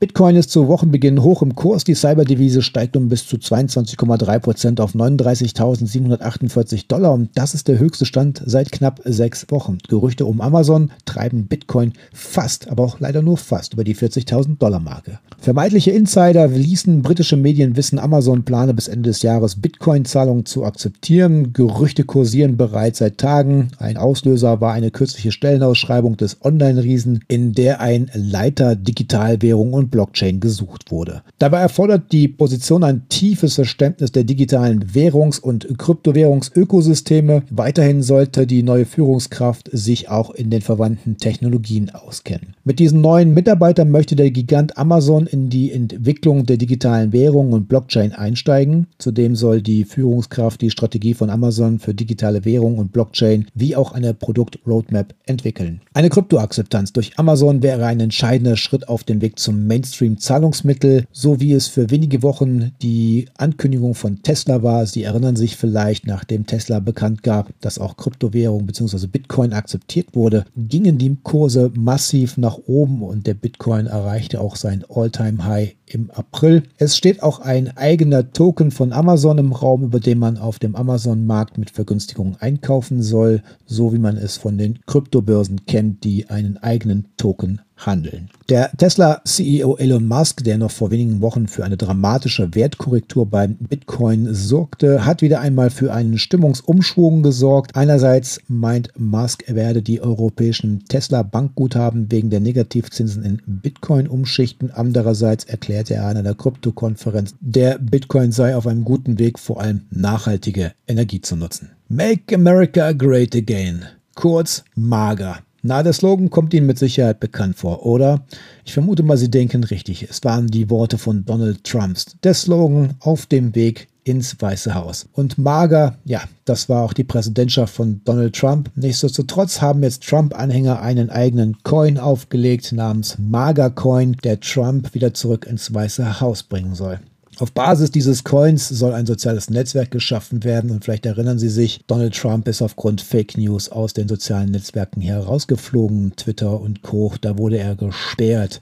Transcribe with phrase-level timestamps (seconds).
[0.00, 1.82] Bitcoin ist zu Wochenbeginn hoch im Kurs.
[1.82, 7.80] Die Cyberdevise steigt um bis zu 22,3 Prozent auf 39.748 Dollar und das ist der
[7.80, 9.78] höchste Stand seit knapp sechs Wochen.
[9.88, 14.78] Gerüchte um Amazon treiben Bitcoin fast, aber auch leider nur fast über die 40.000 Dollar
[14.78, 15.18] Marke.
[15.40, 21.52] Vermeintliche Insider ließen britische Medien wissen, Amazon plane bis Ende des Jahres Bitcoin-Zahlungen zu akzeptieren.
[21.52, 23.72] Gerüchte kursieren bereits seit Tagen.
[23.78, 30.40] Ein Auslöser war eine kürzliche Stellenausschreibung des Online-Riesen, in der ein Leiter Digitalwährung und Blockchain
[30.40, 31.22] gesucht wurde.
[31.38, 37.42] Dabei erfordert die Position ein tiefes Verständnis der digitalen Währungs- und Kryptowährungsökosysteme.
[37.50, 42.54] Weiterhin sollte die neue Führungskraft sich auch in den verwandten Technologien auskennen.
[42.68, 47.66] Mit diesen neuen Mitarbeitern möchte der Gigant Amazon in die Entwicklung der digitalen Währung und
[47.66, 48.88] Blockchain einsteigen.
[48.98, 53.92] Zudem soll die Führungskraft die Strategie von Amazon für digitale Währung und Blockchain wie auch
[53.92, 55.80] eine Produktroadmap entwickeln.
[55.94, 61.54] Eine Kryptoakzeptanz durch Amazon wäre ein entscheidender Schritt auf dem Weg zum Mainstream-Zahlungsmittel, so wie
[61.54, 64.84] es für wenige Wochen die Ankündigung von Tesla war.
[64.84, 69.06] Sie erinnern sich vielleicht, nachdem Tesla bekannt gab, dass auch Kryptowährung bzw.
[69.06, 74.84] Bitcoin akzeptiert wurde, gingen die Kurse massiv nach oben und der Bitcoin erreichte auch sein
[74.88, 76.64] All-Time-High im April.
[76.76, 80.76] Es steht auch ein eigener Token von Amazon im Raum, über den man auf dem
[80.76, 86.56] Amazon-Markt mit Vergünstigungen einkaufen soll, so wie man es von den Kryptobörsen kennt, die einen
[86.58, 88.28] eigenen Token handeln.
[88.48, 94.34] Der Tesla-CEO Elon Musk, der noch vor wenigen Wochen für eine dramatische Wertkorrektur beim Bitcoin
[94.34, 97.76] sorgte, hat wieder einmal für einen Stimmungsumschwung gesorgt.
[97.76, 104.70] Einerseits meint Musk, er werde die europäischen Tesla-Bankguthaben wegen der Negativzinsen in Bitcoin umschichten.
[104.70, 109.82] Andererseits erklärte er an einer Kryptokonferenz, der Bitcoin sei auf einem guten Weg, vor allem
[109.90, 111.70] nachhaltige Energie zu nutzen.
[111.88, 113.84] Make America Great Again.
[114.14, 115.38] Kurz mager.
[115.62, 118.24] Na, der Slogan kommt Ihnen mit Sicherheit bekannt vor, oder?
[118.64, 120.04] Ich vermute mal, Sie denken richtig.
[120.08, 122.06] Es waren die Worte von Donald Trumps.
[122.22, 125.06] Der Slogan auf dem Weg ins Weiße Haus.
[125.12, 128.70] Und mager, ja, das war auch die Präsidentschaft von Donald Trump.
[128.74, 135.46] Nichtsdestotrotz haben jetzt Trump-Anhänger einen eigenen Coin aufgelegt namens Mager Coin, der Trump wieder zurück
[135.46, 137.00] ins Weiße Haus bringen soll.
[137.40, 141.84] Auf Basis dieses Coins soll ein soziales Netzwerk geschaffen werden und vielleicht erinnern Sie sich,
[141.86, 147.14] Donald Trump ist aufgrund Fake News aus den sozialen Netzwerken herausgeflogen, Twitter und Co.
[147.20, 148.58] Da wurde er gesperrt.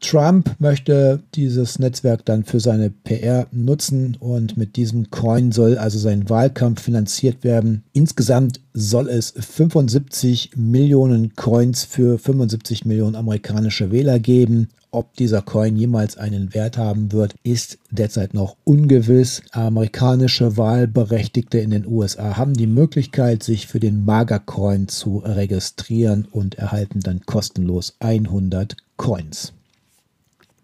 [0.00, 5.98] Trump möchte dieses Netzwerk dann für seine PR nutzen und mit diesem Coin soll also
[5.98, 7.82] sein Wahlkampf finanziert werden.
[7.92, 14.68] Insgesamt soll es 75 Millionen Coins für 75 Millionen amerikanische Wähler geben.
[14.90, 19.42] Ob dieser Coin jemals einen Wert haben wird, ist derzeit noch ungewiss.
[19.50, 26.26] Amerikanische Wahlberechtigte in den USA haben die Möglichkeit, sich für den Maga Coin zu registrieren
[26.30, 29.52] und erhalten dann kostenlos 100 Coins.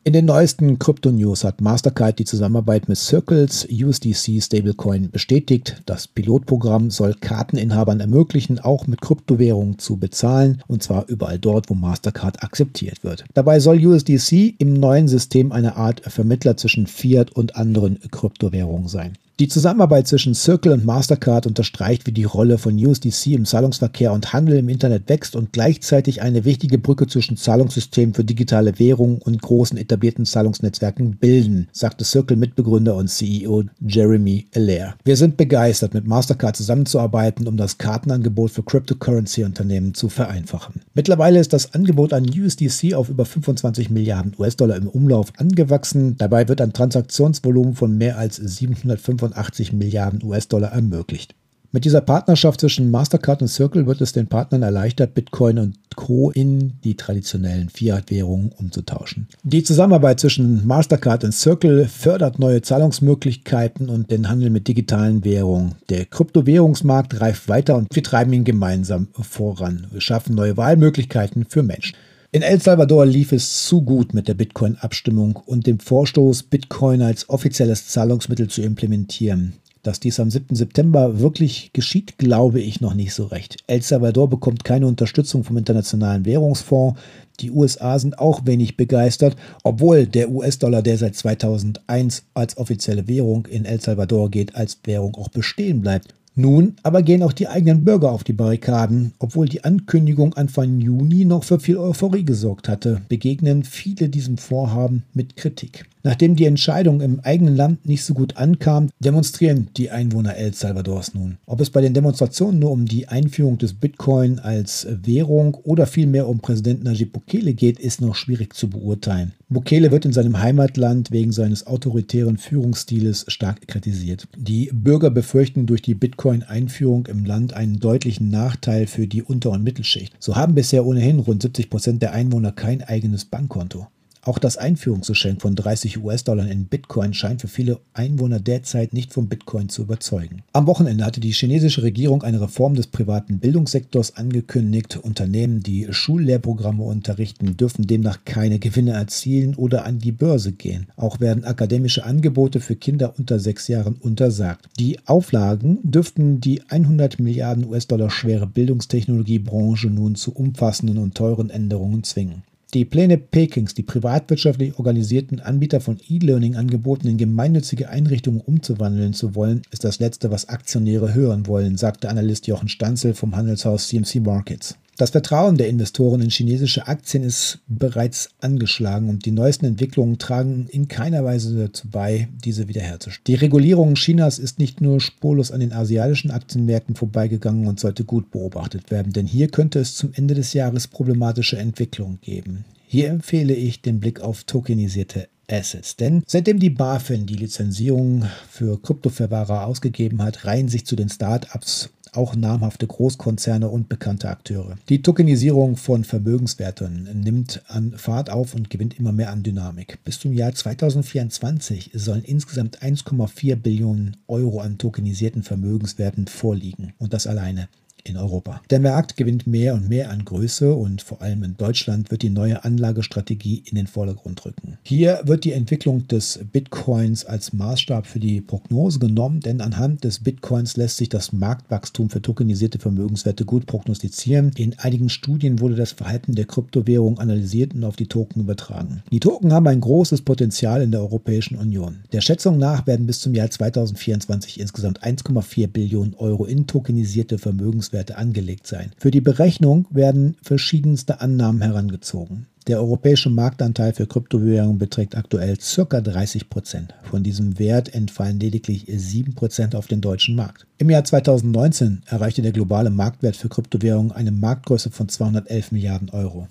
[0.07, 5.81] In den neuesten Krypto-News hat Mastercard die Zusammenarbeit mit Circles USDC Stablecoin bestätigt.
[5.87, 11.75] Das Pilotprogramm soll Karteninhabern ermöglichen, auch mit Kryptowährungen zu bezahlen, und zwar überall dort, wo
[11.75, 13.25] Mastercard akzeptiert wird.
[13.33, 19.17] Dabei soll USDC im neuen System eine Art Vermittler zwischen Fiat und anderen Kryptowährungen sein.
[19.41, 24.33] Die Zusammenarbeit zwischen Circle und Mastercard unterstreicht, wie die Rolle von USDC im Zahlungsverkehr und
[24.33, 29.43] Handel im Internet wächst und gleichzeitig eine wichtige Brücke zwischen Zahlungssystemen für digitale Währungen und
[29.43, 34.94] großen etablierten Zahlungsnetzwerken bilden, sagte Circle-Mitbegründer und CEO Jeremy Allaire.
[35.05, 40.83] Wir sind begeistert, mit Mastercard zusammenzuarbeiten, um das Kartenangebot für Cryptocurrency-Unternehmen zu vereinfachen.
[40.94, 46.14] Mittlerweile ist das Angebot an USDC auf über 25 Milliarden US-Dollar im Umlauf angewachsen.
[46.19, 51.35] Dabei wird ein Transaktionsvolumen von mehr als 750 85 Milliarden US-Dollar ermöglicht.
[51.75, 56.31] Mit dieser Partnerschaft zwischen Mastercard und Circle wird es den Partnern erleichtert, Bitcoin und Co.
[56.31, 59.26] in die traditionellen Fiat-Währungen umzutauschen.
[59.43, 65.75] Die Zusammenarbeit zwischen Mastercard und Circle fördert neue Zahlungsmöglichkeiten und den Handel mit digitalen Währungen.
[65.88, 69.88] Der Kryptowährungsmarkt reift weiter und wir treiben ihn gemeinsam voran.
[69.91, 71.97] Wir schaffen neue Wahlmöglichkeiten für Menschen.
[72.35, 77.31] In El Salvador lief es zu gut mit der Bitcoin-Abstimmung und dem Vorstoß, Bitcoin als
[77.31, 79.53] offizielles Zahlungsmittel zu implementieren.
[79.85, 80.57] Dass dies am 7.
[80.57, 83.59] September wirklich geschieht, glaube ich noch nicht so recht.
[83.69, 87.01] El Salvador bekommt keine Unterstützung vom Internationalen Währungsfonds.
[87.39, 93.47] Die USA sind auch wenig begeistert, obwohl der US-Dollar, der seit 2001 als offizielle Währung
[93.47, 96.17] in El Salvador geht, als Währung auch bestehen bleibt.
[96.37, 99.13] Nun aber gehen auch die eigenen Bürger auf die Barrikaden.
[99.21, 105.05] Obwohl die Ankündigung Anfang Juni noch für viel Euphorie gesorgt hatte, begegnen viele diesem Vorhaben
[105.13, 105.87] mit Kritik.
[106.06, 111.15] Nachdem die Entscheidung im eigenen Land nicht so gut ankam, demonstrieren die Einwohner El Salvadors
[111.15, 111.39] nun.
[111.47, 116.29] Ob es bei den Demonstrationen nur um die Einführung des Bitcoin als Währung oder vielmehr
[116.29, 119.33] um Präsident Najib Bukele geht, ist noch schwierig zu beurteilen.
[119.49, 124.29] Bukele wird in seinem Heimatland wegen seines autoritären Führungsstiles stark kritisiert.
[124.37, 129.65] Die Bürger befürchten durch die Bitcoin-Einführung im Land einen deutlichen Nachteil für die Unter- und
[129.65, 130.15] Mittelschicht.
[130.19, 133.87] So haben bisher ohnehin rund 70 Prozent der Einwohner kein eigenes Bankkonto.
[134.25, 139.29] Auch das Einführungsgeschenk von 30 US-Dollar in Bitcoin scheint für viele Einwohner derzeit nicht vom
[139.29, 140.43] Bitcoin zu überzeugen.
[140.55, 144.97] Am Wochenende hatte die chinesische Regierung eine Reform des privaten Bildungssektors angekündigt.
[144.97, 150.87] Unternehmen, die Schullehrprogramme unterrichten, dürfen demnach keine Gewinne erzielen oder an die Börse gehen.
[150.97, 154.69] Auch werden akademische Angebote für Kinder unter sechs Jahren untersagt.
[154.79, 162.05] Die Auflagen dürften die 100 Milliarden US-Dollar schwere Bildungstechnologiebranche nun zu umfassenden und teuren Änderungen
[162.05, 162.43] zwingen.
[162.72, 169.62] Die Pläne Pekings, die privatwirtschaftlich organisierten Anbieter von E-Learning-Angeboten in gemeinnützige Einrichtungen umzuwandeln zu wollen,
[169.70, 174.76] ist das Letzte, was Aktionäre hören wollen, sagte Analyst Jochen Stanzel vom Handelshaus CMC Markets.
[174.96, 180.69] Das Vertrauen der Investoren in chinesische Aktien ist bereits angeschlagen und die neuesten Entwicklungen tragen
[180.70, 183.25] in keiner Weise dazu bei, diese wiederherzustellen.
[183.26, 188.31] Die Regulierung Chinas ist nicht nur spurlos an den asiatischen Aktienmärkten vorbeigegangen und sollte gut
[188.31, 192.64] beobachtet werden, denn hier könnte es zum Ende des Jahres problematische Entwicklungen geben.
[192.87, 195.97] Hier empfehle ich den Blick auf tokenisierte Assets.
[195.97, 201.90] Denn seitdem die BaFin die Lizenzierung für Kryptoverwahrer ausgegeben hat, reihen sich zu den Start-ups
[202.16, 204.76] auch namhafte Großkonzerne und bekannte Akteure.
[204.88, 209.99] Die Tokenisierung von Vermögenswerten nimmt an Fahrt auf und gewinnt immer mehr an Dynamik.
[210.05, 216.93] Bis zum Jahr 2024 sollen insgesamt 1,4 Billionen Euro an tokenisierten Vermögenswerten vorliegen.
[216.99, 217.69] Und das alleine
[218.05, 218.61] in Europa.
[218.71, 222.31] Der Markt gewinnt mehr und mehr an Größe und vor allem in Deutschland wird die
[222.31, 224.79] neue Anlagestrategie in den Vordergrund rücken.
[224.83, 230.21] Hier wird die Entwicklung des Bitcoins als Maßstab für die Prognose genommen, denn anhand des
[230.21, 234.53] Bitcoins lässt sich das Marktwachstum für tokenisierte Vermögenswerte gut prognostizieren.
[234.57, 239.03] In einigen Studien wurde das Verhalten der Kryptowährung analysiert und auf die Token übertragen.
[239.11, 242.00] Die Token haben ein großes Potenzial in der Europäischen Union.
[242.12, 247.94] Der Schätzung nach werden bis zum Jahr 2024 insgesamt 1,4 Billionen Euro in tokenisierte Vermögenswerte
[247.94, 248.91] Durchschnittswerte angelegt sein.
[248.99, 252.46] Für die Berechnung werden verschiedenste Annahmen herangezogen.
[252.67, 256.00] Der europäische Marktanteil für Kryptowährungen beträgt aktuell ca.
[256.00, 256.94] 30 Prozent.
[257.02, 260.67] Von diesem Wert entfallen lediglich 7 Prozent auf den deutschen Markt.
[260.79, 266.49] Im Jahr 2019 erreichte der globale Marktwert für Kryptowährungen eine Marktgröße von 211 Milliarden Euro.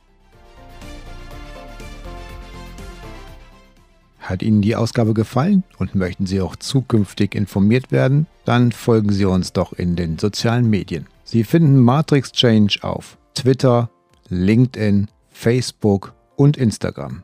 [4.24, 8.26] Hat Ihnen die Ausgabe gefallen und möchten Sie auch zukünftig informiert werden?
[8.46, 11.06] Dann folgen Sie uns doch in den sozialen Medien.
[11.24, 13.90] Sie finden Matrix Change auf Twitter,
[14.30, 17.22] LinkedIn, Facebook und Instagram.